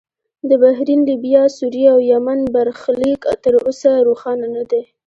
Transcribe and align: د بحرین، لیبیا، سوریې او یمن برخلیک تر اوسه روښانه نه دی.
د 0.49 0.51
بحرین، 0.61 0.99
لیبیا، 1.09 1.43
سوریې 1.57 1.87
او 1.93 1.99
یمن 2.11 2.39
برخلیک 2.55 3.21
تر 3.43 3.53
اوسه 3.65 3.89
روښانه 4.07 4.47
نه 4.55 4.63
دی. 4.71 4.81